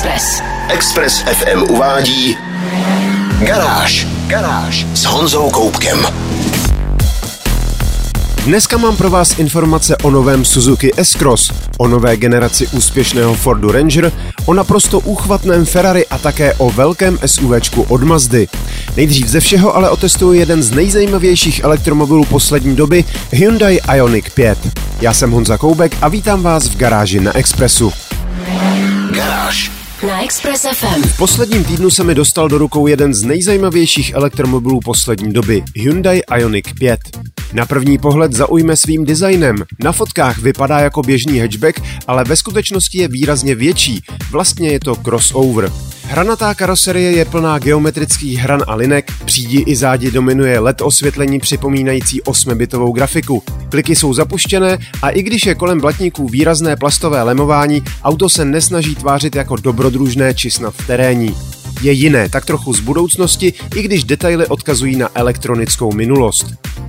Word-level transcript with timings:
Express. 0.00 0.42
Express 0.68 1.20
FM 1.20 1.62
uvádí 1.70 2.36
Garáž. 3.38 4.06
Garáž 4.26 4.86
s 4.94 5.04
Honzou 5.04 5.50
Koupkem. 5.50 6.06
Dneska 8.44 8.76
mám 8.76 8.96
pro 8.96 9.10
vás 9.10 9.38
informace 9.38 9.96
o 9.96 10.10
novém 10.10 10.44
Suzuki 10.44 10.92
S-Cross, 10.96 11.52
o 11.78 11.88
nové 11.88 12.16
generaci 12.16 12.66
úspěšného 12.66 13.34
Fordu 13.34 13.72
Ranger, 13.72 14.12
o 14.46 14.54
naprosto 14.54 15.00
úchvatném 15.00 15.64
Ferrari 15.64 16.06
a 16.06 16.18
také 16.18 16.54
o 16.54 16.70
velkém 16.70 17.18
SUVčku 17.26 17.82
od 17.82 18.02
Mazdy. 18.02 18.48
Nejdřív 18.96 19.28
ze 19.28 19.40
všeho 19.40 19.76
ale 19.76 19.90
otestuju 19.90 20.32
jeden 20.32 20.62
z 20.62 20.70
nejzajímavějších 20.70 21.64
elektromobilů 21.64 22.24
poslední 22.24 22.76
doby, 22.76 23.04
Hyundai 23.30 23.80
Ioniq 23.94 24.30
5. 24.30 24.58
Já 25.00 25.14
jsem 25.14 25.30
Honza 25.30 25.58
Koubek 25.58 25.96
a 26.02 26.08
vítám 26.08 26.42
vás 26.42 26.68
v 26.68 26.76
garáži 26.76 27.20
na 27.20 27.36
Expressu. 27.36 27.92
Express 30.22 30.66
FM. 30.72 31.02
V 31.02 31.16
posledním 31.16 31.64
týdnu 31.64 31.90
se 31.90 32.04
mi 32.04 32.14
dostal 32.14 32.48
do 32.48 32.58
rukou 32.58 32.86
jeden 32.86 33.14
z 33.14 33.22
nejzajímavějších 33.22 34.12
elektromobilů 34.14 34.80
poslední 34.84 35.32
doby, 35.32 35.62
Hyundai 35.74 36.22
Ioniq 36.38 36.74
5. 36.78 37.00
Na 37.52 37.66
první 37.66 37.98
pohled 37.98 38.32
zaujme 38.32 38.76
svým 38.76 39.04
designem. 39.04 39.56
Na 39.84 39.92
fotkách 39.92 40.38
vypadá 40.38 40.78
jako 40.78 41.02
běžný 41.02 41.38
hatchback, 41.38 41.80
ale 42.06 42.24
ve 42.24 42.36
skutečnosti 42.36 42.98
je 42.98 43.08
výrazně 43.08 43.54
větší. 43.54 44.02
Vlastně 44.30 44.68
je 44.68 44.80
to 44.80 44.96
crossover. 44.96 45.72
Hranatá 46.04 46.54
karoserie 46.54 47.10
je 47.12 47.24
plná 47.24 47.58
geometrických 47.58 48.38
hran 48.38 48.62
a 48.66 48.74
linek, 48.74 49.12
přídi 49.24 49.64
i 49.66 49.76
zádi 49.76 50.10
dominuje 50.10 50.58
LED 50.58 50.80
osvětlení 50.80 51.38
připomínající 51.38 52.22
8-bitovou 52.22 52.94
grafiku. 52.94 53.42
Kliky 53.70 53.96
jsou 53.96 54.14
zapuštěné 54.14 54.78
a 55.02 55.10
i 55.10 55.22
když 55.22 55.46
je 55.46 55.54
kolem 55.54 55.80
blatníků 55.80 56.28
výrazné 56.28 56.76
plastové 56.76 57.22
lemování, 57.22 57.82
auto 58.02 58.28
se 58.28 58.44
nesnaží 58.44 58.94
tvářit 58.94 59.34
jako 59.34 59.56
dobrodružné 59.56 60.34
či 60.34 60.50
snad 60.50 60.74
terénní. 60.86 61.36
Je 61.82 61.92
jiné, 61.92 62.28
tak 62.28 62.44
trochu 62.44 62.72
z 62.74 62.80
budoucnosti, 62.80 63.52
i 63.76 63.82
když 63.82 64.04
detaily 64.04 64.46
odkazují 64.46 64.96
na 64.96 65.08
elektronickou 65.14 65.92
minulost. 65.92 66.46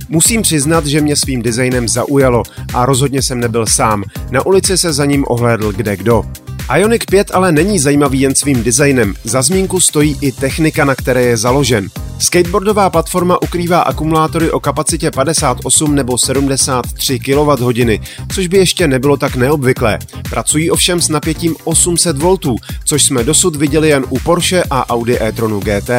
Musím 0.08 0.42
přiznat, 0.42 0.86
že 0.86 1.00
mě 1.00 1.16
svým 1.16 1.42
designem 1.42 1.88
zaujalo 1.88 2.42
a 2.74 2.86
rozhodně 2.86 3.22
jsem 3.22 3.40
nebyl 3.40 3.66
sám. 3.66 4.04
Na 4.30 4.46
ulici 4.46 4.78
se 4.78 4.92
za 4.92 5.04
ním 5.04 5.24
ohlédl 5.28 5.72
kde 5.72 5.96
kdo. 5.96 6.24
Ioniq 6.70 7.04
5 7.10 7.30
ale 7.34 7.52
není 7.52 7.78
zajímavý 7.78 8.20
jen 8.20 8.34
svým 8.34 8.62
designem, 8.62 9.14
za 9.24 9.42
zmínku 9.42 9.80
stojí 9.80 10.16
i 10.20 10.32
technika, 10.32 10.84
na 10.84 10.94
které 10.94 11.22
je 11.22 11.36
založen. 11.36 11.88
Skateboardová 12.18 12.90
platforma 12.90 13.42
ukrývá 13.42 13.80
akumulátory 13.80 14.50
o 14.50 14.60
kapacitě 14.60 15.10
58 15.10 15.94
nebo 15.94 16.18
73 16.18 17.18
kWh, 17.18 18.06
což 18.34 18.46
by 18.46 18.58
ještě 18.58 18.88
nebylo 18.88 19.16
tak 19.16 19.36
neobvyklé. 19.36 19.98
Pracují 20.30 20.70
ovšem 20.70 21.00
s 21.00 21.08
napětím 21.08 21.56
800 21.64 22.16
V, 22.18 22.36
což 22.84 23.02
jsme 23.02 23.24
dosud 23.24 23.56
viděli 23.56 23.88
jen 23.88 24.04
u 24.08 24.18
Porsche 24.18 24.64
a 24.70 24.90
Audi 24.90 25.18
e-tronu 25.20 25.60
GT. 25.60 25.90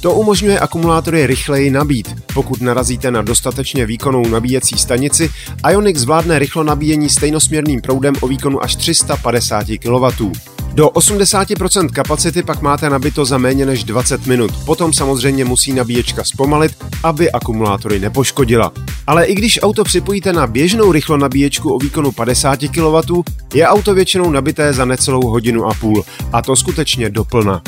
To 0.00 0.14
umožňuje 0.14 0.60
akumulátory 0.60 1.26
rychleji 1.26 1.70
nabít. 1.70 2.14
Pokud 2.34 2.60
narazíte 2.60 3.10
na 3.10 3.22
dostatečně 3.22 3.86
výkonnou 3.86 4.28
nabíjecí 4.28 4.78
stanici, 4.78 5.30
Ioniq 5.70 5.96
zvládne 5.96 6.38
rychlo 6.38 6.64
nabíjení 6.64 7.08
stejnosměrným 7.08 7.80
proudem 7.80 8.14
o 8.20 8.28
výkonu 8.28 8.62
až 8.62 8.76
350 8.76 9.66
kW. 9.82 10.30
Do 10.74 10.88
80% 10.88 11.88
kapacity 11.88 12.42
pak 12.42 12.62
máte 12.62 12.90
nabito 12.90 13.24
za 13.24 13.38
méně 13.38 13.66
než 13.66 13.84
20 13.84 14.26
minut. 14.26 14.50
Potom 14.64 14.92
samozřejmě 14.92 15.44
musí 15.44 15.72
nabíječka 15.72 16.24
zpomalit, 16.24 16.72
aby 17.02 17.32
akumulátory 17.32 17.98
nepoškodila. 17.98 18.72
Ale 19.06 19.24
i 19.24 19.34
když 19.34 19.62
auto 19.62 19.84
připojíte 19.84 20.32
na 20.32 20.46
běžnou 20.46 20.92
rychlo 20.92 21.16
nabíječku 21.16 21.74
o 21.74 21.78
výkonu 21.78 22.12
50 22.12 22.58
kW, 22.58 23.22
je 23.54 23.68
auto 23.68 23.94
většinou 23.94 24.30
nabité 24.30 24.72
za 24.72 24.84
necelou 24.84 25.28
hodinu 25.28 25.64
a 25.64 25.74
půl. 25.74 26.04
A 26.32 26.42
to 26.42 26.56
skutečně 26.56 27.10
doplna. 27.10 27.62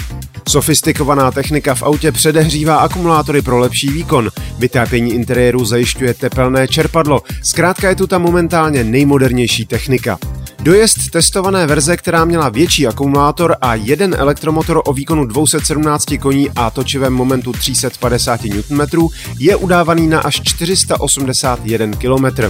Sofistikovaná 0.50 1.30
technika 1.30 1.74
v 1.74 1.82
autě 1.82 2.12
předehřívá 2.12 2.76
akumulátory 2.76 3.42
pro 3.42 3.58
lepší 3.58 3.88
výkon. 3.88 4.30
Vytápění 4.58 5.14
interiéru 5.14 5.64
zajišťuje 5.64 6.14
tepelné 6.14 6.68
čerpadlo. 6.68 7.22
Zkrátka 7.42 7.88
je 7.88 7.94
tu 7.94 8.06
ta 8.06 8.18
momentálně 8.18 8.84
nejmodernější 8.84 9.66
technika. 9.66 10.18
Dojezd 10.62 11.10
testované 11.10 11.66
verze, 11.66 11.96
která 11.96 12.24
měla 12.24 12.48
větší 12.48 12.86
akumulátor 12.86 13.56
a 13.60 13.74
jeden 13.74 14.16
elektromotor 14.18 14.82
o 14.86 14.92
výkonu 14.92 15.24
217 15.24 16.06
koní 16.20 16.50
a 16.50 16.70
točivém 16.70 17.12
momentu 17.12 17.52
350 17.52 18.40
Nm, 18.44 18.80
je 19.38 19.56
udávaný 19.56 20.06
na 20.06 20.20
až 20.20 20.40
481 20.44 21.96
km. 21.96 22.42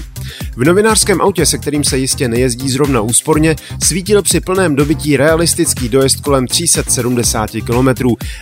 V 0.56 0.64
novinářském 0.64 1.20
autě, 1.20 1.46
se 1.46 1.58
kterým 1.58 1.84
se 1.84 1.98
jistě 1.98 2.28
nejezdí 2.28 2.70
zrovna 2.70 3.00
úsporně, 3.00 3.56
svítil 3.82 4.22
při 4.22 4.40
plném 4.40 4.76
dobití 4.76 5.16
realistický 5.16 5.88
dojezd 5.88 6.20
kolem 6.20 6.46
370 6.46 7.50
km, 7.50 7.88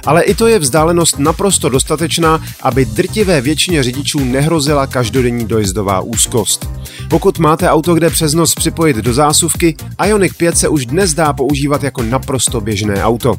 ale 0.06 0.22
i 0.22 0.34
to 0.34 0.46
je 0.46 0.58
vzdálenost 0.58 1.18
naprosto 1.18 1.68
dostatečná, 1.68 2.40
aby 2.62 2.84
drtivé 2.84 3.40
většině 3.40 3.82
řidičů 3.82 4.24
nehrozila 4.24 4.86
každodenní 4.86 5.46
dojezdová 5.46 6.00
úzkost. 6.00 6.70
Pokud 7.10 7.38
máte 7.38 7.70
auto, 7.70 7.94
kde 7.94 8.10
přes 8.10 8.34
noc 8.34 8.54
připojit 8.54 8.96
do 8.96 9.12
zásuvky, 9.12 9.57
Ioniq 10.06 10.34
5 10.36 10.58
se 10.58 10.68
už 10.68 10.86
dnes 10.86 11.14
dá 11.14 11.32
používat 11.32 11.82
jako 11.82 12.02
naprosto 12.02 12.60
běžné 12.60 13.04
auto. 13.04 13.36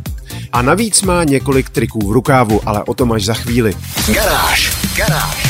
A 0.52 0.62
navíc 0.62 1.02
má 1.02 1.24
několik 1.24 1.69
triků 1.69 2.07
v 2.07 2.12
rukávu, 2.12 2.62
ale 2.66 2.84
o 2.84 2.94
tom 2.94 3.12
až 3.12 3.25
za 3.25 3.34
chvíli. 3.34 3.74
Garáž. 4.13 4.78
Garáž. 4.97 5.50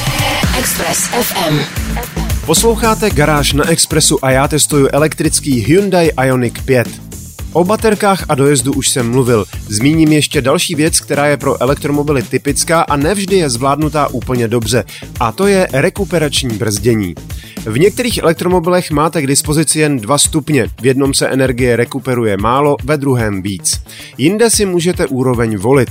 Express 0.60 1.00
FM. 1.00 1.60
Posloucháte 2.46 3.10
Garáž 3.10 3.54
na 3.54 3.70
Expressu 3.70 4.26
a 4.26 4.32
já 4.32 4.48
testuju 4.48 4.88
elektrický 4.92 5.60
Hyundai 5.60 6.12
Ioniq 6.26 6.62
5. 6.66 7.09
O 7.54 7.64
baterkách 7.64 8.26
a 8.30 8.36
dojezdu 8.36 8.74
už 8.74 8.90
jsem 8.90 9.12
mluvil. 9.12 9.46
Zmíním 9.68 10.12
ještě 10.12 10.42
další 10.42 10.76
věc, 10.76 11.00
která 11.00 11.28
je 11.28 11.38
pro 11.38 11.62
elektromobily 11.62 12.24
typická 12.24 12.82
a 12.82 12.96
nevždy 12.96 13.36
je 13.36 13.50
zvládnutá 13.50 14.08
úplně 14.08 14.48
dobře. 14.48 14.84
A 15.20 15.32
to 15.32 15.48
je 15.48 15.68
rekuperační 15.74 16.58
brzdění. 16.58 17.16
V 17.66 17.80
některých 17.80 18.18
elektromobilech 18.18 18.92
máte 18.92 19.22
k 19.22 19.28
dispozici 19.28 19.80
jen 19.80 19.98
dva 19.98 20.18
stupně. 20.18 20.68
V 20.82 20.86
jednom 20.86 21.14
se 21.14 21.28
energie 21.28 21.76
rekuperuje 21.76 22.38
málo, 22.38 22.78
ve 22.84 22.98
druhém 22.98 23.42
víc. 23.42 23.82
Jinde 24.18 24.50
si 24.50 24.66
můžete 24.66 25.08
úroveň 25.08 25.58
volit. 25.58 25.90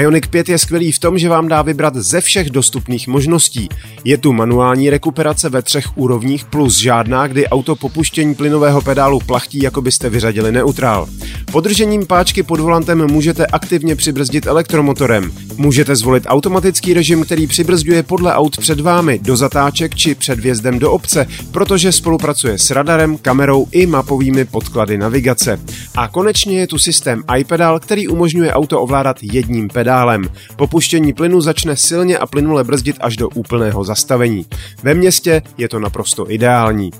Ioniq 0.00 0.26
5 0.26 0.48
je 0.48 0.58
skvělý 0.58 0.92
v 0.92 0.98
tom, 0.98 1.18
že 1.18 1.28
vám 1.28 1.48
dá 1.48 1.62
vybrat 1.62 1.94
ze 1.94 2.20
všech 2.20 2.50
dostupných 2.50 3.08
možností. 3.08 3.68
Je 4.04 4.18
tu 4.18 4.32
manuální 4.32 4.90
rekuperace 4.90 5.48
ve 5.48 5.62
třech 5.62 5.98
úrovních 5.98 6.44
plus 6.44 6.78
žádná, 6.78 7.26
kdy 7.26 7.48
auto 7.48 7.76
po 7.76 7.88
puštění 7.88 8.34
plynového 8.34 8.82
pedálu 8.82 9.20
plachtí, 9.20 9.62
jako 9.62 9.82
byste 9.82 10.10
vyřadili 10.10 10.52
neutrál. 10.52 11.08
Podržením 11.52 12.06
páčky 12.06 12.42
pod 12.42 12.60
volantem 12.60 13.06
můžete 13.10 13.46
aktivně 13.46 13.96
přibrzdit 13.96 14.46
elektromotorem. 14.46 15.32
Můžete 15.56 15.96
zvolit 15.96 16.24
automatický 16.26 16.94
režim, 16.94 17.24
který 17.24 17.46
přibrzďuje 17.46 18.02
podle 18.02 18.34
aut 18.34 18.56
před 18.56 18.80
vámi, 18.80 19.18
do 19.22 19.36
zatáček 19.36 19.94
či 19.94 20.14
před 20.14 20.40
vjezdem 20.40 20.78
do 20.78 20.92
obce, 20.92 21.26
protože 21.50 21.92
spolupracuje 21.92 22.58
s 22.58 22.70
radarem, 22.70 23.16
kamerou 23.16 23.66
i 23.70 23.86
mapovými 23.86 24.44
podklady 24.44 24.98
navigace. 24.98 25.60
A 25.96 26.08
konečně 26.08 26.58
je 26.58 26.66
tu 26.66 26.78
systém 26.78 27.22
iPedal, 27.38 27.80
který 27.80 28.08
umožňuje 28.08 28.52
auto 28.52 28.80
ovládat 28.80 29.16
jedním 29.22 29.68
pedálem. 29.68 29.83
Po 30.56 30.66
puštění 30.66 31.12
plynu 31.12 31.40
začne 31.40 31.76
silně 31.76 32.18
a 32.18 32.26
plynule 32.26 32.64
brzdit 32.64 32.96
až 33.00 33.16
do 33.16 33.28
úplného 33.28 33.84
zastavení. 33.84 34.46
Ve 34.82 34.94
městě 34.94 35.42
je 35.58 35.68
to 35.68 35.78
naprosto 35.78 36.30
ideální. 36.30 36.90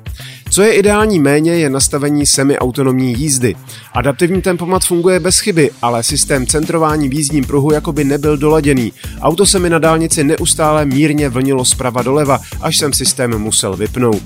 Co 0.51 0.63
je 0.63 0.73
ideální 0.73 1.19
méně, 1.19 1.53
je 1.53 1.71
nastavení 1.71 2.27
semi-autonomní 2.27 3.13
jízdy. 3.19 3.55
Adaptivní 3.93 4.43
tempomat 4.43 4.85
funguje 4.85 5.21
bez 5.21 5.39
chyby, 5.39 5.71
ale 5.83 6.03
systém 6.03 6.47
centrování 6.47 7.09
v 7.09 7.15
jízdním 7.15 7.45
pruhu 7.45 7.73
jakoby 7.73 8.05
nebyl 8.05 8.37
doladěný. 8.37 8.93
Auto 9.21 9.47
se 9.47 9.59
mi 9.59 9.71
na 9.71 9.79
dálnici 9.79 10.25
neustále 10.25 10.85
mírně 10.85 11.29
vlnilo 11.29 11.65
zprava 11.65 12.03
doleva, 12.03 12.39
až 12.61 12.77
jsem 12.77 12.93
systém 12.93 13.39
musel 13.39 13.77
vypnout. 13.77 14.23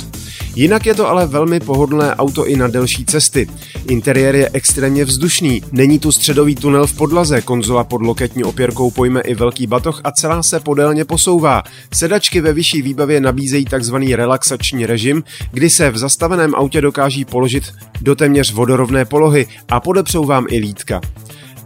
Jinak 0.58 0.86
je 0.86 0.94
to 0.94 1.08
ale 1.08 1.26
velmi 1.26 1.60
pohodlné 1.60 2.14
auto 2.16 2.46
i 2.46 2.56
na 2.56 2.68
delší 2.68 3.04
cesty. 3.04 3.48
Interiér 3.88 4.36
je 4.36 4.50
extrémně 4.52 5.04
vzdušný, 5.04 5.62
není 5.72 5.98
tu 5.98 6.12
středový 6.12 6.54
tunel 6.54 6.86
v 6.86 6.92
podlaze, 6.92 7.42
konzola 7.42 7.84
pod 7.84 8.02
loketní 8.02 8.44
opěrkou 8.44 8.90
pojme 8.90 9.20
i 9.20 9.34
velký 9.34 9.66
batoh 9.66 10.00
a 10.04 10.12
celá 10.12 10.42
se 10.42 10.60
podélně 10.60 11.04
posouvá. 11.04 11.62
Sedačky 11.94 12.40
ve 12.40 12.52
vyšší 12.52 12.82
výbavě 12.82 13.20
nabízejí 13.20 13.64
tzv. 13.64 13.94
relaxační 13.94 14.86
režim, 14.86 15.24
kdy 15.52 15.70
se 15.70 15.90
v 15.90 15.98
zastaveném 15.98 16.54
autě 16.54 16.80
dokáží 16.80 17.24
položit 17.24 17.64
do 18.00 18.14
téměř 18.14 18.52
vodorovné 18.52 19.04
polohy 19.04 19.46
a 19.68 19.80
podepřou 19.80 20.24
vám 20.24 20.46
i 20.50 20.58
lítka. 20.58 21.00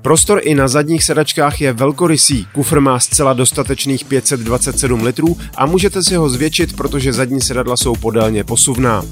Prostor 0.03 0.41
i 0.43 0.55
na 0.55 0.69
zadních 0.69 1.05
sedačkách 1.05 1.61
je 1.61 1.73
velkorysý, 1.73 2.47
kufr 2.53 2.81
má 2.81 2.99
zcela 2.99 3.33
dostatečných 3.33 4.05
527 4.05 5.03
litrů 5.03 5.37
a 5.55 5.67
můžete 5.67 6.03
si 6.03 6.15
ho 6.15 6.29
zvětšit, 6.29 6.77
protože 6.77 7.13
zadní 7.13 7.41
sedadla 7.41 7.77
jsou 7.77 7.97
podélně 7.97 8.45
posuvná. 8.45 9.03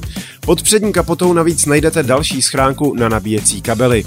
Pod 0.40 0.62
přední 0.62 0.92
kapotou 0.92 1.32
navíc 1.32 1.66
najdete 1.66 2.02
další 2.02 2.42
schránku 2.42 2.94
na 2.94 3.08
nabíjecí 3.08 3.62
kabely. 3.62 4.04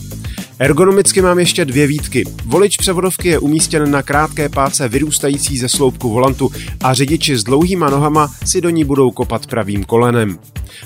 Ergonomicky 0.59 1.21
mám 1.21 1.39
ještě 1.39 1.65
dvě 1.65 1.87
výtky. 1.87 2.23
Volič 2.45 2.77
převodovky 2.77 3.27
je 3.27 3.39
umístěn 3.39 3.91
na 3.91 4.03
krátké 4.03 4.49
páce 4.49 4.87
vyrůstající 4.87 5.57
ze 5.57 5.69
sloupku 5.69 6.09
volantu 6.09 6.51
a 6.81 6.93
řidiči 6.93 7.37
s 7.37 7.43
dlouhýma 7.43 7.89
nohama 7.89 8.31
si 8.45 8.61
do 8.61 8.69
ní 8.69 8.83
budou 8.83 9.11
kopat 9.11 9.47
pravým 9.47 9.83
kolenem. 9.83 10.39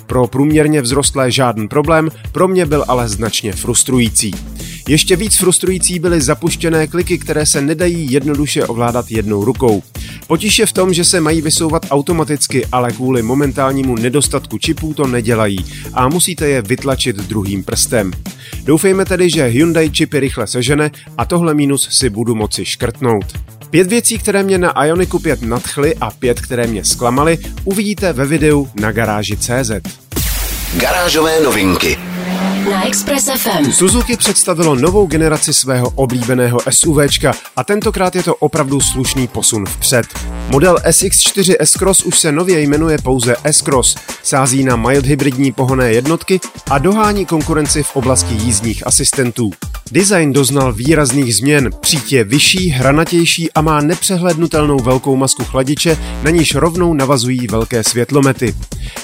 Pro 0.06 0.28
průměrně 0.28 0.82
vzrostlé 0.82 1.32
žádný 1.32 1.68
problém, 1.68 2.10
pro 2.32 2.48
mě 2.48 2.66
byl 2.66 2.86
ale 2.88 3.10
značně 3.10 3.54
frustrující. 3.54 4.34
Ještě 4.88 5.16
víc 5.16 5.38
frustrující 5.38 6.00
byly 6.00 6.22
zapuštěné 6.22 6.88
kliky, 6.88 7.18
které 7.18 7.46
se 7.46 7.62
nedají 7.62 8.12
jednoduše 8.12 8.66
ovládat 8.66 9.12
jednou 9.12 9.46
rukou. 9.46 9.84
Potíž 10.28 10.60
je 10.60 10.66
v 10.66 10.74
tom, 10.74 10.94
že 10.94 11.04
se 11.04 11.22
mají 11.22 11.42
vysouvat 11.42 11.86
automaticky, 11.90 12.66
ale 12.72 12.92
kvůli 12.92 13.22
momentálnímu 13.22 13.96
nedostatku 13.96 14.58
čipů 14.58 14.94
to 14.94 15.08
nedělají 15.08 15.66
a 15.94 16.08
musíte 16.08 16.48
je 16.48 16.62
vytlačit 16.62 17.16
druhým 17.16 17.64
prstem. 17.64 18.12
Doufejme 18.64 19.06
tedy, 19.06 19.30
že 19.30 19.46
Hyundai 19.46 19.90
čipy 19.90 20.20
rychle 20.20 20.48
sežene 20.48 20.92
a 21.18 21.26
tohle 21.26 21.54
mínus 21.54 21.90
si 21.92 22.10
budu 22.10 22.36
moci 22.36 22.66
škrtnout. 22.66 23.26
Pět 23.70 23.88
věcí, 23.88 24.18
které 24.18 24.44
mě 24.44 24.58
na 24.58 24.86
Ioniku 24.86 25.20
5 25.20 25.42
nadchly 25.42 25.96
a 25.96 26.12
pět, 26.12 26.42
které 26.42 26.68
mě 26.68 26.84
zklamaly, 26.84 27.38
uvidíte 27.64 28.14
ve 28.14 28.26
videu 28.26 28.70
na 28.76 28.92
garáži 28.92 29.38
CZ. 29.38 29.72
Garážové 30.78 31.42
novinky 31.42 31.98
na 32.70 32.88
Express 32.88 33.26
FM. 33.26 33.72
Suzuki 33.72 34.18
představilo 34.18 34.76
novou 34.76 35.08
generaci 35.08 35.54
svého 35.54 35.90
oblíbeného 35.96 36.60
SUVčka 36.70 37.34
a 37.56 37.64
tentokrát 37.64 38.16
je 38.16 38.24
to 38.24 38.36
opravdu 38.36 38.82
slušný 38.82 39.28
posun 39.28 39.66
vpřed. 39.66 40.06
Model 40.50 40.76
SX4 40.76 41.56
S-Cross 41.60 42.04
už 42.04 42.20
se 42.20 42.32
nově 42.32 42.62
jmenuje 42.62 42.98
pouze 43.04 43.36
S-Cross, 43.44 43.96
sází 44.24 44.64
na 44.64 44.76
mild 44.76 45.06
hybridní 45.06 45.52
pohonné 45.52 45.92
jednotky 45.92 46.40
a 46.70 46.78
dohání 46.78 47.26
konkurenci 47.26 47.84
v 47.84 47.96
oblasti 47.96 48.34
jízdních 48.34 48.88
asistentů. 48.88 49.52
Design 49.92 50.34
doznal 50.34 50.74
výrazných 50.74 51.36
změn, 51.36 51.70
přítě 51.80 52.18
je 52.18 52.24
vyšší, 52.24 52.70
hranatější 52.70 53.52
a 53.52 53.62
má 53.62 53.82
nepřehlednutelnou 53.82 54.80
velkou 54.80 55.16
masku 55.16 55.44
chladiče, 55.44 55.98
na 56.24 56.30
níž 56.30 56.56
rovnou 56.56 56.94
navazují 56.94 57.48
velké 57.48 57.84
světlomety. 57.84 58.56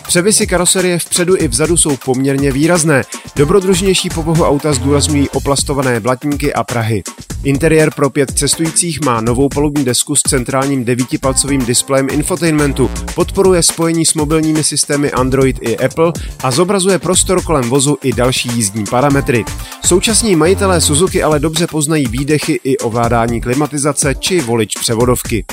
Převisy 0.07 0.47
karoserie 0.47 0.99
vpředu 0.99 1.35
i 1.37 1.47
vzadu 1.47 1.77
jsou 1.77 1.97
poměrně 1.97 2.51
výrazné. 2.51 3.03
Dobrodružnější 3.35 4.09
povahu 4.09 4.43
auta 4.43 4.73
zdůrazňují 4.73 5.29
oplastované 5.29 5.99
blatníky 5.99 6.53
a 6.53 6.63
prahy. 6.63 7.03
Interiér 7.43 7.91
pro 7.95 8.09
pět 8.09 8.31
cestujících 8.31 9.01
má 9.05 9.21
novou 9.21 9.49
palubní 9.49 9.85
desku 9.85 10.15
s 10.15 10.21
centrálním 10.21 10.85
devítipalcovým 10.85 11.65
displejem 11.65 12.07
infotainmentu, 12.11 12.89
podporuje 13.15 13.63
spojení 13.63 14.05
s 14.05 14.13
mobilními 14.13 14.63
systémy 14.63 15.11
Android 15.11 15.57
i 15.61 15.77
Apple 15.77 16.13
a 16.43 16.51
zobrazuje 16.51 16.99
prostor 16.99 17.41
kolem 17.41 17.69
vozu 17.69 17.97
i 18.03 18.13
další 18.13 18.49
jízdní 18.55 18.83
parametry. 18.83 19.45
Současní 19.85 20.35
majitelé 20.35 20.72
Suzuki 20.81 21.23
ale 21.23 21.39
dobře 21.39 21.67
poznají 21.67 22.07
výdechy 22.07 22.59
i 22.63 22.77
ovládání 22.77 23.41
klimatizace 23.41 24.15
či 24.15 24.41
volič 24.41 24.75
převodovky. 24.75 25.45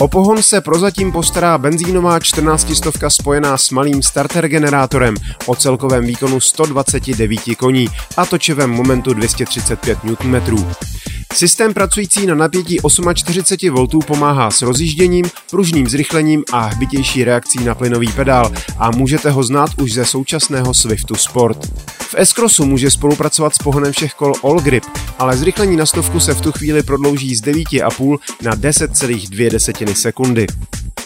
O 0.00 0.08
pohon 0.08 0.42
se 0.42 0.60
prozatím 0.60 1.12
postará 1.12 1.58
benzínová 1.58 2.20
14 2.20 2.74
stovka 2.74 3.10
spojená 3.10 3.58
s 3.58 3.70
malým 3.70 4.02
starter 4.02 4.48
generátorem 4.48 5.14
o 5.46 5.56
celkovém 5.56 6.04
výkonu 6.04 6.40
129 6.40 7.40
koní 7.58 7.88
a 8.16 8.26
točivém 8.26 8.70
momentu 8.70 9.14
235 9.14 9.98
Nm. 10.04 10.64
Systém 11.34 11.74
pracující 11.74 12.26
na 12.26 12.34
napětí 12.34 12.78
48 13.14 13.74
V 13.74 14.04
pomáhá 14.06 14.50
s 14.50 14.62
rozjížděním, 14.62 15.24
pružným 15.50 15.86
zrychlením 15.86 16.44
a 16.52 16.60
hbitější 16.60 17.24
reakcí 17.24 17.64
na 17.64 17.74
plynový 17.74 18.12
pedál 18.12 18.52
a 18.78 18.90
můžete 18.90 19.30
ho 19.30 19.42
znát 19.42 19.70
už 19.80 19.92
ze 19.92 20.04
současného 20.04 20.74
Swiftu 20.74 21.14
Sport. 21.14 21.66
V 22.00 22.14
S-Crossu 22.14 22.64
může 22.64 22.90
spolupracovat 22.90 23.54
s 23.54 23.58
pohonem 23.58 23.92
všech 23.92 24.14
kol 24.14 24.32
All 24.44 24.60
Grip, 24.60 24.84
ale 25.18 25.36
zrychlení 25.36 25.76
na 25.76 25.86
stovku 25.86 26.20
se 26.20 26.34
v 26.34 26.40
tu 26.40 26.52
chvíli 26.52 26.82
prodlouží 26.82 27.34
z 27.34 27.42
9,5 27.42 28.18
na 28.42 28.56
10,2 28.56 29.94
sekundy. 29.94 30.46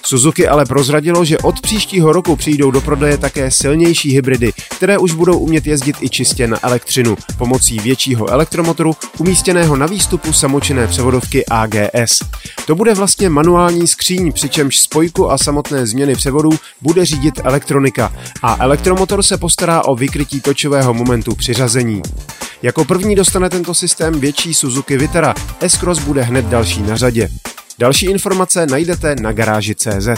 Suzuki 0.09 0.49
ale 0.49 0.65
prozradilo, 0.65 1.25
že 1.25 1.39
od 1.39 1.61
příštího 1.61 2.13
roku 2.13 2.37
přijdou 2.37 2.71
do 2.71 2.81
prodeje 2.81 3.19
také 3.19 3.51
silnější 3.51 4.11
hybridy, 4.11 4.53
které 4.77 4.99
už 4.99 5.13
budou 5.13 5.39
umět 5.39 5.67
jezdit 5.67 5.97
i 6.01 6.09
čistě 6.09 6.47
na 6.47 6.59
elektřinu 6.63 7.17
pomocí 7.39 7.79
většího 7.79 8.31
elektromotoru 8.31 8.97
umístěného 9.19 9.77
na 9.77 9.87
výstupu 9.87 10.33
samočinné 10.33 10.87
převodovky 10.87 11.47
AGS. 11.47 12.19
To 12.67 12.75
bude 12.75 12.95
vlastně 12.95 13.29
manuální 13.29 13.87
skříň, 13.87 14.33
přičemž 14.33 14.79
spojku 14.79 15.31
a 15.31 15.39
samotné 15.39 15.87
změny 15.87 16.15
převodů 16.15 16.51
bude 16.81 17.05
řídit 17.05 17.41
elektronika 17.45 18.13
a 18.43 18.57
elektromotor 18.61 19.23
se 19.23 19.39
postará 19.39 19.85
o 19.85 19.97
vykrytí 19.97 20.41
točového 20.41 20.95
momentu 20.95 21.35
při 21.35 21.53
řazení. 21.53 22.03
Jako 22.63 22.85
první 22.85 23.15
dostane 23.15 23.51
tento 23.51 23.75
systém 23.75 24.21
větší 24.21 24.55
Suzuki 24.55 24.97
Vitara, 24.97 25.35
S-Cross 25.61 25.99
bude 25.99 26.23
hned 26.23 26.45
další 26.45 26.83
na 26.83 26.97
řadě. 26.97 27.29
Další 27.79 28.07
informace 28.07 28.67
najdete 28.67 29.17
na 29.21 29.33
garáži 29.33 29.75
CZ. 29.75 30.09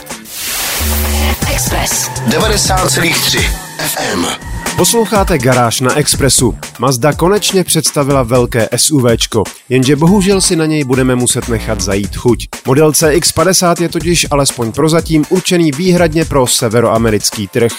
Express 1.52 2.10
90,3 2.10 3.40
FM. 3.78 4.49
Posloucháte 4.80 5.38
Garáž 5.38 5.80
na 5.80 5.96
Expressu. 5.96 6.58
Mazda 6.78 7.12
konečně 7.12 7.64
představila 7.64 8.22
velké 8.22 8.68
SUVčko, 8.76 9.44
jenže 9.68 9.96
bohužel 9.96 10.40
si 10.40 10.56
na 10.56 10.66
něj 10.66 10.84
budeme 10.84 11.16
muset 11.16 11.48
nechat 11.48 11.80
zajít 11.80 12.16
chuť. 12.16 12.48
Model 12.66 12.90
CX-50 12.90 13.82
je 13.82 13.88
totiž 13.88 14.26
alespoň 14.30 14.72
prozatím 14.72 15.24
určený 15.28 15.70
výhradně 15.70 16.24
pro 16.24 16.46
severoamerický 16.46 17.48
trh. 17.48 17.72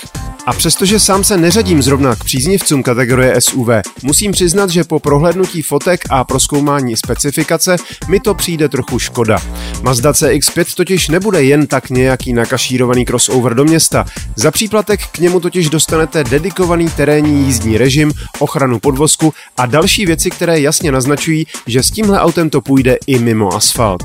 A 0.45 0.53
přestože 0.53 1.00
sám 1.00 1.24
se 1.24 1.38
neřadím 1.38 1.81
zrovna 1.81 2.15
k 2.15 2.24
příznivcům 2.24 2.83
kategorie 2.83 3.42
SUV, 3.42 3.69
musím 4.03 4.31
přiznat, 4.31 4.69
že 4.69 4.83
po 4.83 5.00
prohlédnutí 5.00 5.62
fotek 5.62 6.01
a 6.09 6.24
proskoumání 6.24 6.98
specifikace 6.98 7.75
mi 8.07 8.19
to 8.19 8.33
přijde 8.33 8.69
trochu 8.69 9.00
škoda. 9.00 9.39
Mazda 9.81 10.12
CX-5 10.12 10.75
totiž 10.75 11.09
nebude 11.09 11.44
jen 11.44 11.68
tak 11.68 11.89
nějaký 11.89 12.33
nakašírovaný 12.33 13.06
crossover 13.06 13.53
do 13.53 13.65
města. 13.65 14.06
Za 14.36 14.51
příplatek 14.51 15.07
k 15.12 15.18
němu 15.18 15.39
totiž 15.39 15.69
dostanete 15.69 16.24
dedikovaný 16.24 16.91
terénní 16.92 17.46
jízdní 17.46 17.78
režim, 17.78 18.12
ochranu 18.40 18.80
podvozku 18.80 19.34
a 19.58 19.66
další 19.66 20.06
věci, 20.06 20.30
které 20.30 20.60
jasně 20.60 20.92
naznačují, 20.92 21.48
že 21.68 21.84
s 21.84 21.92
tímhle 21.92 22.20
autem 22.20 22.50
to 22.50 22.62
půjde 22.62 22.98
i 23.08 23.20
mimo 23.20 23.54
asfalt. 23.56 24.04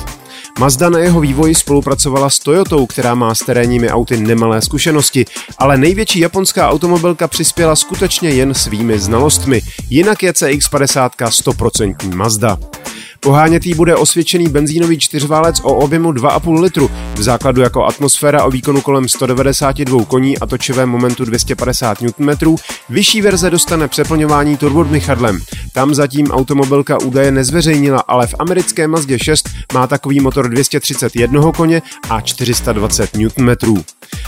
Mazda 0.59 0.91
na 0.91 0.99
jeho 0.99 1.21
vývoji 1.21 1.55
spolupracovala 1.55 2.31
s 2.31 2.39
Toyotou, 2.39 2.87
která 2.87 3.15
má 3.15 3.35
s 3.35 3.39
terénními 3.39 3.91
auty 3.91 4.17
nemalé 4.17 4.63
zkušenosti, 4.63 5.25
ale 5.59 5.77
největší 5.77 6.21
japonská 6.21 6.71
automobilka 6.71 7.29
přispěla 7.29 7.77
skutečně 7.77 8.31
jen 8.31 8.55
svými 8.55 8.99
znalostmi, 8.99 9.63
jinak 9.91 10.23
je 10.23 10.33
CX-50 10.33 11.11
100% 11.11 12.15
Mazda. 12.15 12.59
Pohánětý 13.21 13.75
bude 13.75 13.97
osvědčený 13.97 14.49
benzínový 14.49 14.99
čtyřválec 14.99 15.61
o 15.61 15.75
objemu 15.75 16.13
2,5 16.13 16.61
litru, 16.61 16.91
v 17.15 17.23
základu 17.23 17.61
jako 17.61 17.85
atmosféra 17.85 18.45
o 18.45 18.51
výkonu 18.51 18.81
kolem 18.81 19.09
192 19.09 20.05
koní 20.05 20.39
a 20.39 20.47
točivém 20.47 20.89
momentu 20.89 21.25
250 21.25 21.99
Nm, 22.03 22.57
vyšší 22.89 23.21
verze 23.21 23.51
dostane 23.51 23.89
přeplňování 23.89 24.57
turbodmychadlem. 24.57 25.41
Tam 25.73 25.95
zatím 25.95 26.31
automobilka 26.31 27.01
údaje 27.01 27.33
nezveřejnila, 27.33 28.01
ale 28.09 28.27
v 28.27 28.35
americké 28.39 28.89
Mazdě 28.89 29.19
6 29.19 29.49
má 29.75 29.87
takový 29.87 30.21
motor 30.21 30.49
231 30.49 31.53
koně 31.53 31.83
a 32.11 32.21
420 32.21 33.17
Nm. 33.17 33.83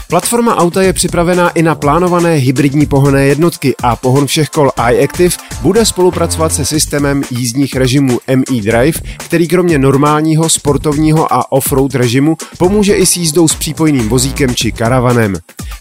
Platforma 0.07 0.55
auta 0.55 0.81
je 0.81 0.93
připravená 0.93 1.49
i 1.49 1.61
na 1.61 1.75
plánované 1.75 2.35
hybridní 2.35 2.85
pohonné 2.85 3.25
jednotky 3.25 3.75
a 3.83 3.95
pohon 3.95 4.27
všech 4.27 4.49
kol 4.49 4.71
iActive 4.91 5.35
bude 5.61 5.85
spolupracovat 5.85 6.53
se 6.53 6.65
systémem 6.65 7.23
jízdních 7.31 7.75
režimů 7.75 8.19
ME 8.35 8.61
Drive, 8.61 8.78
který 9.17 9.47
kromě 9.47 9.77
normálního 9.77 10.49
sportovního 10.49 11.33
a 11.33 11.51
off-road 11.51 11.95
režimu 11.95 12.37
pomůže 12.57 12.95
i 12.95 13.05
s 13.05 13.17
jízdou 13.17 13.47
s 13.47 13.55
přípojným 13.55 14.09
vozíkem 14.09 14.55
či 14.55 14.71
karavanem. 14.71 15.35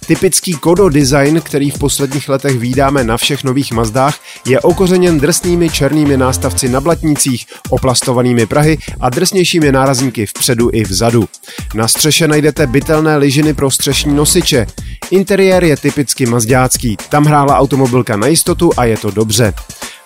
Typický 0.07 0.55
Kodo 0.55 0.88
design, 0.88 1.40
který 1.40 1.71
v 1.71 1.78
posledních 1.78 2.28
letech 2.28 2.59
výdáme 2.59 3.05
na 3.05 3.17
všech 3.17 3.45
nových 3.45 3.73
Mazdách, 3.73 4.19
je 4.47 4.61
okořeněn 4.61 5.21
drsnými 5.21 5.71
černými 5.71 6.17
nástavci 6.17 6.69
na 6.69 6.81
blatnicích, 6.81 7.47
oplastovanými 7.71 8.47
prahy 8.47 8.78
a 9.00 9.11
drsnějšími 9.11 9.73
nárazníky 9.73 10.26
vpředu 10.26 10.71
i 10.73 10.83
vzadu. 10.83 11.28
Na 11.75 11.88
střeše 11.88 12.28
najdete 12.28 12.67
bytelné 12.67 13.17
lyžiny 13.17 13.55
pro 13.55 13.71
střešní 13.71 14.14
nosiče. 14.14 14.67
Interiér 15.11 15.64
je 15.64 15.76
typicky 15.76 16.26
mazďácký, 16.26 16.97
tam 17.09 17.25
hrála 17.25 17.59
automobilka 17.59 18.17
na 18.17 18.26
jistotu 18.26 18.71
a 18.76 18.85
je 18.85 18.97
to 18.97 19.11
dobře. 19.11 19.55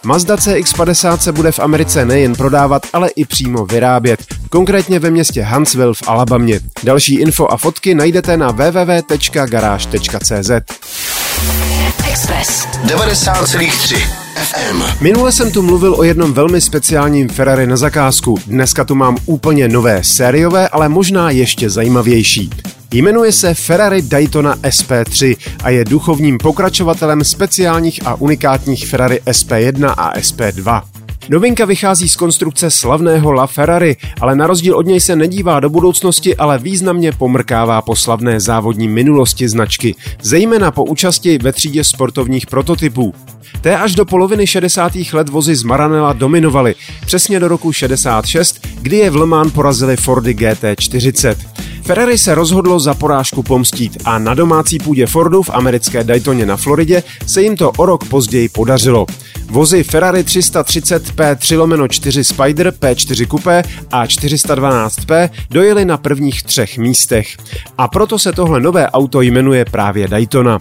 Mazda 0.05 0.37
CX-50 0.37 1.19
se 1.19 1.33
bude 1.33 1.53
v 1.53 1.59
Americe 1.59 2.05
nejen 2.05 2.35
prodávat, 2.35 2.87
ale 2.93 3.09
i 3.09 3.25
přímo 3.25 3.67
vyrábět, 3.67 4.21
konkrétně 4.51 4.99
ve 4.99 5.11
městě 5.11 5.45
Huntsville 5.45 5.95
v 5.95 6.03
Alabamě. 6.07 6.61
Další 6.83 7.15
info 7.15 7.49
a 7.51 7.57
fotky 7.57 7.95
najdete 7.95 8.37
na 8.37 8.51
www.garage.cz. 8.51 9.81
Express 12.09 12.67
90,3 12.87 13.97
FM. 14.35 14.83
Minule 15.01 15.33
jsem 15.33 15.53
tu 15.53 15.63
mluvil 15.63 15.95
o 15.95 16.03
jednom 16.03 16.33
velmi 16.33 16.61
speciálním 16.61 17.29
Ferrari 17.29 17.67
na 17.67 17.77
zakázku. 17.77 18.39
Dneska 18.47 18.85
tu 18.85 18.95
mám 18.95 19.17
úplně 19.27 19.69
nové 19.69 20.05
sériové, 20.05 20.69
ale 20.69 20.89
možná 20.89 21.31
ještě 21.31 21.71
zajímavější. 21.71 22.51
Jmenuje 22.93 23.33
se 23.33 23.55
Ferrari 23.55 24.03
Daytona 24.03 24.57
SP3 24.57 25.37
a 25.65 25.71
je 25.71 25.85
duchovním 25.85 26.39
pokračovatelem 26.39 27.25
speciálních 27.25 28.07
a 28.07 28.15
unikátních 28.15 28.87
Ferrari 28.87 29.21
SP1 29.27 29.95
a 29.97 30.19
SP2. 30.19 30.83
Novinka 31.29 31.65
vychází 31.65 32.09
z 32.09 32.17
konstrukce 32.17 32.71
slavného 32.71 33.33
La 33.33 33.47
Ferrari, 33.47 33.97
ale 34.21 34.37
na 34.37 34.47
rozdíl 34.47 34.77
od 34.77 34.87
něj 34.87 35.01
se 35.01 35.17
nedívá 35.17 35.61
do 35.61 35.71
budoucnosti, 35.71 36.37
ale 36.37 36.59
významně 36.59 37.13
pomrkává 37.13 37.83
po 37.83 37.97
slavné 37.97 38.41
závodní 38.41 38.89
minulosti 38.89 39.49
značky, 39.49 39.95
zejména 40.23 40.71
po 40.71 40.85
účasti 40.85 41.39
ve 41.39 41.53
třídě 41.53 41.85
sportovních 41.85 42.47
prototypů. 42.47 43.15
Té 43.61 43.77
až 43.77 43.95
do 43.95 44.05
poloviny 44.05 44.47
60. 44.47 44.93
let 45.13 45.29
vozy 45.29 45.57
z 45.57 45.63
Maranela 45.63 46.13
dominovaly, 46.13 46.75
přesně 47.07 47.41
do 47.41 47.49
roku 47.49 47.73
66, 47.73 48.67
kdy 48.83 48.97
je 48.97 49.11
v 49.11 49.17
Le 49.17 49.27
Mans 49.27 49.53
porazili 49.53 49.97
Fordy 49.97 50.35
GT40. 50.35 51.37
Ferrari 51.83 52.19
se 52.19 52.35
rozhodlo 52.35 52.81
za 52.81 52.95
porážku 52.95 53.43
pomstít 53.43 53.99
a 54.05 54.19
na 54.19 54.35
domácí 54.35 54.79
půdě 54.79 55.07
Fordu 55.07 55.43
v 55.43 55.51
americké 55.51 56.05
Daytoně 56.05 56.47
na 56.47 56.57
Floridě 56.57 57.03
se 57.27 57.43
jim 57.43 57.57
to 57.57 57.71
o 57.71 57.87
rok 57.87 58.09
později 58.09 58.49
podařilo. 58.49 59.07
Vozy 59.47 59.83
Ferrari 59.83 60.25
330 60.25 61.17
P3 61.17 61.89
4 61.89 62.25
Spider, 62.25 62.69
P4 62.69 63.27
Coupé 63.27 63.63
a 63.91 64.07
412P 64.07 65.31
dojeli 65.51 65.85
na 65.85 65.97
prvních 65.97 66.43
třech 66.43 66.79
místech. 66.79 67.37
A 67.79 67.89
proto 67.89 68.19
se 68.19 68.33
tohle 68.33 68.61
nové 68.61 68.91
auto 68.91 69.21
jmenuje 69.21 69.65
právě 69.65 70.09
Daytona. 70.09 70.59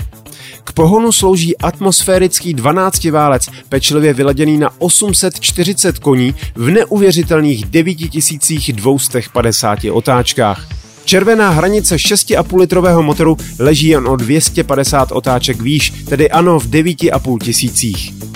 K 0.64 0.74
pohonu 0.74 1.12
slouží 1.12 1.58
atmosférický 1.58 2.54
12 2.54 3.04
válec, 3.04 3.50
pečlivě 3.70 4.14
vyladěný 4.14 4.58
na 4.58 4.70
840 4.78 6.00
koní 6.00 6.36
v 6.56 6.70
neuvěřitelných 6.70 7.66
9250 7.66 9.80
otáčkách. 9.92 10.82
Červená 11.06 11.50
hranice 11.50 11.96
6,5 11.96 12.60
litrového 12.60 13.04
motoru 13.04 13.38
leží 13.60 13.88
jen 13.88 14.08
o 14.08 14.16
250 14.16 15.12
otáček 15.12 15.62
výš, 15.62 15.94
tedy 16.10 16.32
ano 16.32 16.60
v 16.60 16.68
9,5 16.68 17.40
tisících. 17.40 18.31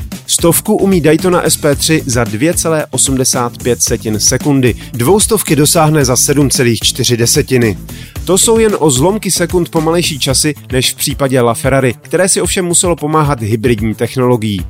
Stovku 0.45 0.75
umí 0.75 1.01
Daytona 1.01 1.43
SP3 1.45 2.03
za 2.05 2.23
2,85 2.23 4.17
sekundy, 4.17 4.75
dvoustovky 4.93 5.55
dosáhne 5.55 6.05
za 6.05 6.13
7,4 6.13 7.17
desetiny. 7.17 7.77
To 8.25 8.37
jsou 8.37 8.59
jen 8.59 8.75
o 8.79 8.91
zlomky 8.91 9.31
sekund 9.31 9.69
pomalejší 9.69 10.19
časy 10.19 10.55
než 10.71 10.93
v 10.93 10.95
případě 10.95 11.41
LaFerrari, 11.41 11.93
které 12.01 12.29
si 12.29 12.41
ovšem 12.41 12.65
muselo 12.65 12.95
pomáhat 12.95 13.41
hybridní 13.41 13.95
technologií. 13.95 14.65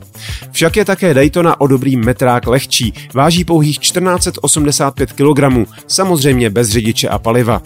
Však 0.52 0.76
je 0.76 0.86
také 0.86 1.14
Daytona 1.14 1.62
o 1.62 1.68
dobrý 1.68 1.98
metrák 1.98 2.48
lehčí, 2.48 2.94
váží 3.14 3.44
pouhých 3.44 3.80
1485 3.80 5.12
kg, 5.12 5.70
samozřejmě 5.88 6.50
bez 6.50 6.70
řidiče 6.70 7.10
a 7.10 7.20
paliva. 7.20 7.62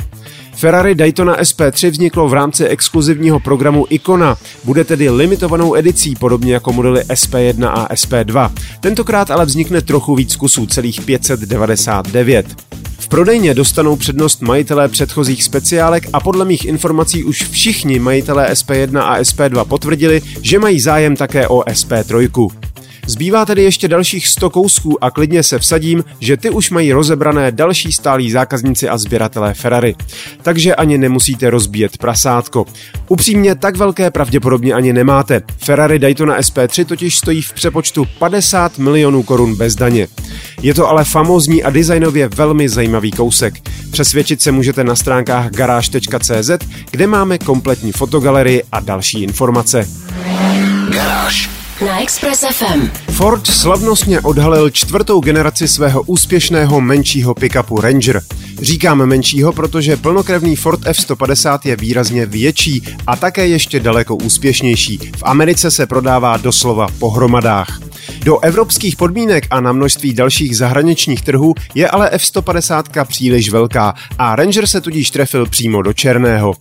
Ferrari 0.59 0.95
Daytona 0.95 1.37
SP3 1.37 1.89
vzniklo 1.89 2.29
v 2.29 2.33
rámci 2.33 2.65
exkluzivního 2.65 3.39
programu 3.39 3.85
Icona, 3.89 4.37
bude 4.63 4.83
tedy 4.83 5.09
limitovanou 5.09 5.75
edicí, 5.75 6.15
podobně 6.15 6.53
jako 6.53 6.73
modely 6.73 7.01
SP1 7.01 7.67
a 7.67 7.87
SP2. 7.93 8.51
Tentokrát 8.79 9.31
ale 9.31 9.45
vznikne 9.45 9.81
trochu 9.81 10.15
víc 10.15 10.35
kusů, 10.35 10.65
celých 10.65 11.01
599. 11.01 12.45
V 12.99 13.07
prodejně 13.07 13.53
dostanou 13.53 13.95
přednost 13.95 14.41
majitelé 14.41 14.87
předchozích 14.87 15.43
speciálek 15.43 16.07
a 16.13 16.19
podle 16.19 16.45
mých 16.45 16.65
informací 16.65 17.23
už 17.23 17.43
všichni 17.43 17.99
majitelé 17.99 18.53
SP1 18.53 18.99
a 18.99 19.19
SP2 19.19 19.65
potvrdili, 19.65 20.21
že 20.41 20.59
mají 20.59 20.79
zájem 20.79 21.15
také 21.15 21.47
o 21.47 21.59
SP3. 21.59 22.68
Zbývá 23.09 23.45
tedy 23.45 23.63
ještě 23.63 23.87
dalších 23.87 24.27
100 24.27 24.49
kousků 24.49 25.03
a 25.03 25.11
klidně 25.11 25.43
se 25.43 25.59
vsadím, 25.59 26.03
že 26.19 26.37
ty 26.37 26.49
už 26.49 26.69
mají 26.69 26.93
rozebrané 26.93 27.51
další 27.51 27.91
stálí 27.91 28.31
zákazníci 28.31 28.89
a 28.89 28.97
sběratelé 28.97 29.53
Ferrari. 29.53 29.95
Takže 30.41 30.75
ani 30.75 30.97
nemusíte 30.97 31.49
rozbíjet 31.49 31.97
prasátko. 31.97 32.65
Upřímně 33.07 33.55
tak 33.55 33.77
velké 33.77 34.11
pravděpodobně 34.11 34.73
ani 34.73 34.93
nemáte. 34.93 35.41
Ferrari 35.57 35.99
Daytona 35.99 36.39
SP3 36.39 36.85
totiž 36.85 37.17
stojí 37.17 37.41
v 37.41 37.53
přepočtu 37.53 38.05
50 38.19 38.77
milionů 38.77 39.23
korun 39.23 39.55
bez 39.55 39.75
daně. 39.75 40.07
Je 40.61 40.73
to 40.73 40.87
ale 40.87 41.05
famózní 41.05 41.63
a 41.63 41.69
designově 41.69 42.27
velmi 42.27 42.69
zajímavý 42.69 43.11
kousek. 43.11 43.53
Přesvědčit 43.91 44.41
se 44.41 44.51
můžete 44.51 44.83
na 44.83 44.95
stránkách 44.95 45.51
garáž.cz, 45.51 46.51
kde 46.91 47.07
máme 47.07 47.37
kompletní 47.37 47.91
fotogalerii 47.91 48.63
a 48.71 48.79
další 48.79 49.23
informace. 49.23 49.87
Garáž 50.91 51.58
na 51.85 52.01
Express 52.01 52.45
FM. 52.51 52.87
Ford 53.11 53.47
slavnostně 53.47 54.21
odhalil 54.21 54.69
čtvrtou 54.69 55.19
generaci 55.19 55.67
svého 55.67 56.01
úspěšného 56.01 56.81
menšího 56.81 57.33
pickupu 57.33 57.81
Ranger. 57.81 58.21
Říkám 58.61 59.05
menšího, 59.05 59.53
protože 59.53 59.97
plnokrevný 59.97 60.55
Ford 60.55 60.79
F-150 60.85 61.59
je 61.63 61.75
výrazně 61.75 62.25
větší 62.25 62.83
a 63.07 63.15
také 63.15 63.47
ještě 63.47 63.79
daleko 63.79 64.15
úspěšnější. 64.15 64.97
V 65.17 65.23
Americe 65.23 65.71
se 65.71 65.87
prodává 65.87 66.37
doslova 66.37 66.87
po 66.99 67.09
hromadách. 67.09 67.88
Do 68.23 68.39
evropských 68.39 68.95
podmínek 68.95 69.47
a 69.49 69.61
na 69.61 69.71
množství 69.71 70.13
dalších 70.13 70.57
zahraničních 70.57 71.21
trhů 71.21 71.53
je 71.75 71.89
ale 71.89 72.09
F-150 72.09 73.05
příliš 73.05 73.49
velká 73.49 73.93
a 74.17 74.35
Ranger 74.35 74.67
se 74.67 74.81
tudíž 74.81 75.11
trefil 75.11 75.45
přímo 75.45 75.81
do 75.81 75.93
černého. 75.93 76.53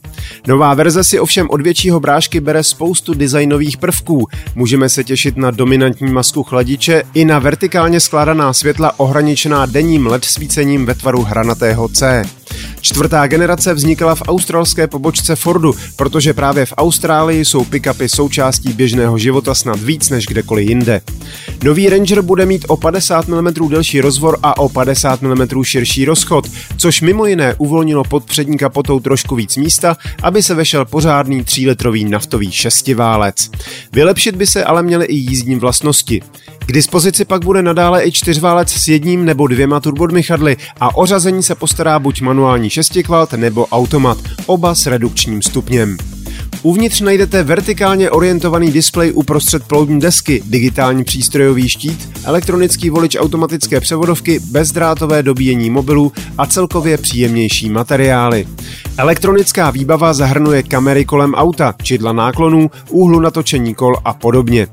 Nová 0.46 0.74
verze 0.74 1.04
si 1.04 1.20
ovšem 1.20 1.50
od 1.50 1.60
většího 1.60 2.00
brášky 2.00 2.40
bere 2.40 2.62
spoustu 2.62 3.14
designových 3.14 3.76
prvků. 3.76 4.26
Můžeme 4.54 4.88
se 4.88 5.04
těšit 5.04 5.36
na 5.36 5.50
dominantní 5.50 6.12
masku 6.12 6.42
chladiče 6.42 7.02
i 7.14 7.24
na 7.24 7.38
vertikálně 7.38 8.00
skládaná 8.00 8.52
světla 8.52 9.00
ohraničená 9.00 9.66
denním 9.66 10.06
LED 10.06 10.24
svícením 10.24 10.86
ve 10.86 10.94
tvaru 10.94 11.22
hranatého 11.22 11.88
C. 11.88 12.24
Čtvrtá 12.80 13.26
generace 13.26 13.74
vznikala 13.74 14.14
v 14.14 14.22
australské 14.28 14.86
pobočce 14.86 15.36
Fordu, 15.36 15.74
protože 15.96 16.34
právě 16.34 16.66
v 16.66 16.74
Austrálii 16.76 17.44
jsou 17.44 17.64
pick-upy 17.64 18.08
součástí 18.08 18.72
běžného 18.72 19.18
života 19.18 19.54
snad 19.54 19.80
víc 19.80 20.10
než 20.10 20.26
kdekoliv 20.26 20.68
jinde. 20.68 21.00
Nový 21.64 21.88
Ranger 21.88 22.22
bude 22.22 22.46
mít 22.46 22.64
o 22.68 22.76
50 22.76 23.28
mm 23.28 23.68
delší 23.68 24.00
rozvor 24.00 24.38
a 24.42 24.58
o 24.58 24.68
50 24.68 25.22
mm 25.22 25.64
širší 25.64 26.04
rozchod, 26.04 26.46
což 26.76 27.00
mimo 27.00 27.26
jiné 27.26 27.54
uvolnilo 27.58 28.04
pod 28.04 28.24
přední 28.24 28.58
kapotou 28.58 29.00
trošku 29.00 29.36
víc 29.36 29.56
místa, 29.56 29.96
aby 30.22 30.42
se 30.42 30.54
vešel 30.54 30.84
pořádný 30.84 31.42
3-litrový 31.42 32.10
naftový 32.10 32.52
šestiválec. 32.52 33.50
Vylepšit 33.92 34.36
by 34.36 34.46
se 34.46 34.64
ale 34.64 34.82
měly 34.82 35.06
i 35.06 35.14
jízdní 35.14 35.56
vlastnosti. 35.56 36.22
K 36.68 36.72
dispozici 36.72 37.24
pak 37.24 37.44
bude 37.44 37.62
nadále 37.62 38.06
i 38.06 38.12
čtyřválec 38.12 38.70
s 38.70 38.88
jedním 38.88 39.24
nebo 39.24 39.46
dvěma 39.46 39.80
turbodmychadly 39.80 40.56
a 40.80 40.96
o 40.96 41.06
řazení 41.06 41.42
se 41.42 41.54
postará 41.54 41.98
buď 41.98 42.20
manuální 42.20 42.70
šestikvalt 42.70 43.32
nebo 43.32 43.66
automat, 43.66 44.18
oba 44.46 44.74
s 44.74 44.86
redukčním 44.86 45.42
stupněm. 45.42 45.96
Uvnitř 46.62 47.00
najdete 47.00 47.42
vertikálně 47.42 48.10
orientovaný 48.10 48.72
displej 48.72 49.12
uprostřed 49.14 49.62
ploudní 49.66 50.00
desky, 50.00 50.42
digitální 50.46 51.04
přístrojový 51.04 51.68
štít, 51.68 52.10
elektronický 52.24 52.90
volič 52.90 53.16
automatické 53.20 53.80
převodovky, 53.80 54.40
bezdrátové 54.50 55.22
dobíjení 55.22 55.70
mobilů 55.70 56.12
a 56.38 56.46
celkově 56.46 56.98
příjemnější 56.98 57.70
materiály. 57.70 58.46
Elektronická 58.96 59.70
výbava 59.70 60.12
zahrnuje 60.12 60.62
kamery 60.62 61.04
kolem 61.04 61.34
auta, 61.34 61.74
čidla 61.82 62.12
náklonů, 62.12 62.70
úhlu 62.90 63.20
natočení 63.20 63.74
kol 63.74 63.96
a 64.04 64.14
podobně. 64.14 64.66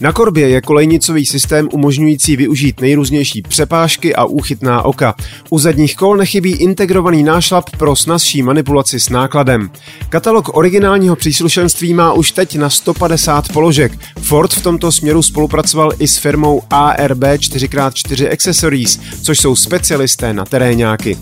Na 0.00 0.12
korbě 0.12 0.48
je 0.48 0.60
kolejnicový 0.60 1.26
systém 1.26 1.68
umožňující 1.72 2.36
využít 2.36 2.80
nejrůznější 2.80 3.42
přepážky 3.42 4.14
a 4.14 4.24
úchytná 4.24 4.82
oka. 4.82 5.14
U 5.50 5.58
zadních 5.58 5.96
kol 5.96 6.16
nechybí 6.16 6.50
integrovaný 6.50 7.22
nášlap 7.22 7.70
pro 7.78 7.96
snazší 7.96 8.42
manipulaci 8.42 9.00
s 9.00 9.08
nákladem. 9.08 9.70
Katalog 10.08 10.56
originálního 10.56 11.16
příslušenství 11.30 11.94
má 11.94 12.12
už 12.12 12.32
teď 12.32 12.56
na 12.56 12.70
150 12.70 13.52
položek. 13.52 13.92
Ford 14.20 14.52
v 14.52 14.62
tomto 14.62 14.92
směru 14.92 15.22
spolupracoval 15.22 15.92
i 15.98 16.08
s 16.08 16.18
firmou 16.18 16.62
ARB 16.70 17.18
4x4 17.18 18.32
Accessories, 18.32 19.00
což 19.22 19.40
jsou 19.40 19.56
specialisté 19.56 20.32
na 20.32 20.44
terénáky. 20.44 21.18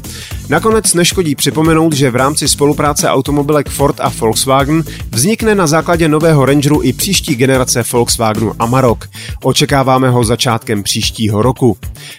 Nakonec 0.49 0.95
neškodí 0.95 1.35
připomenout, 1.35 1.93
že 1.93 2.11
v 2.11 2.17
rámci 2.17 2.49
spolupráce 2.49 3.11
automobilek 3.11 3.69
Ford 3.69 4.01
a 4.01 4.09
Volkswagen 4.09 4.85
vznikne 5.11 5.55
na 5.55 5.67
základě 5.67 6.09
nového 6.09 6.47
Rangeru 6.47 6.83
i 6.83 6.93
příští 6.93 7.35
generace 7.35 7.85
Volkswagenu 7.93 8.53
Amarok. 8.59 9.09
Očekáváme 9.43 10.11
ho 10.11 10.25
začátkem 10.25 10.83
příštího 10.83 11.43
roku. 11.43 11.79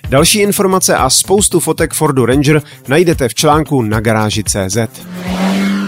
Další 0.10 0.40
informace 0.40 0.96
a 0.96 1.10
spoustu 1.10 1.60
fotek 1.60 1.94
Fordu 1.94 2.26
Ranger 2.26 2.62
najdete 2.88 3.30
v 3.30 3.36
článku 3.36 3.82
na 3.82 4.00
garáži.cz. 4.00 4.78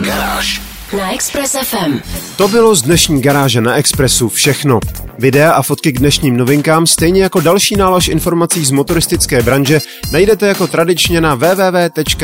Garáž 0.01 0.70
na 0.97 1.13
Express 1.13 1.55
FM. 1.63 1.99
To 2.35 2.47
bylo 2.47 2.75
z 2.75 2.81
dnešní 2.81 3.21
garáže 3.21 3.61
na 3.61 3.75
Expressu 3.75 4.29
všechno. 4.29 4.79
Videa 5.19 5.51
a 5.51 5.61
fotky 5.61 5.91
k 5.91 5.99
dnešním 5.99 6.37
novinkám, 6.37 6.87
stejně 6.87 7.23
jako 7.23 7.41
další 7.41 7.75
nálož 7.75 8.07
informací 8.07 8.65
z 8.65 8.71
motoristické 8.71 9.43
branže, 9.43 9.81
najdete 10.11 10.47
jako 10.47 10.67
tradičně 10.67 11.21
na 11.21 11.35
www.garage.cz. 11.35 12.23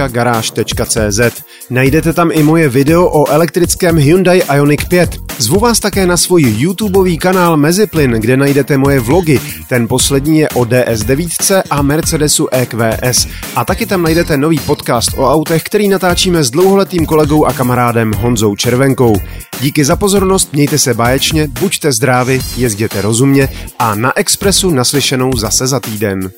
Najdete 1.69 2.13
tam 2.13 2.29
i 2.33 2.43
moje 2.43 2.69
video 2.69 3.05
o 3.05 3.29
elektrickém 3.29 3.97
Hyundai 3.97 4.41
Ioniq 4.55 4.85
5. 4.87 5.17
Zvu 5.37 5.59
vás 5.59 5.79
také 5.79 6.05
na 6.05 6.17
svůj 6.17 6.41
YouTubeový 6.57 7.17
kanál 7.17 7.57
Meziplyn, 7.57 8.11
kde 8.11 8.37
najdete 8.37 8.77
moje 8.77 8.99
vlogy. 8.99 9.39
Ten 9.69 9.87
poslední 9.87 10.39
je 10.39 10.49
o 10.49 10.61
DS9 10.61 11.63
a 11.69 11.81
Mercedesu 11.81 12.47
EQS. 12.51 13.27
A 13.55 13.65
taky 13.65 13.85
tam 13.85 14.03
najdete 14.03 14.37
nový 14.37 14.59
podcast 14.59 15.09
o 15.17 15.31
autech, 15.31 15.63
který 15.63 15.87
natáčíme 15.89 16.43
s 16.43 16.51
dlouholetým 16.51 17.05
kolegou 17.05 17.45
a 17.45 17.53
kamarádem 17.53 18.13
Honzou 18.13 18.55
červenkou. 18.57 19.15
Díky 19.59 19.85
za 19.85 19.95
pozornost, 19.95 20.49
mějte 20.53 20.77
se 20.77 20.93
báječně, 20.93 21.47
buďte 21.47 21.91
zdraví, 21.91 22.41
jezděte 22.57 23.01
rozumně 23.01 23.49
a 23.79 23.95
na 23.95 24.17
Expressu 24.17 24.69
naslyšenou 24.69 25.31
zase 25.37 25.67
za 25.67 25.79
týden. 25.79 26.31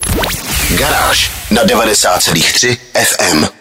Garáž 0.77 1.31
na 1.51 1.63
90,3 1.63 2.77
FM. 3.03 3.58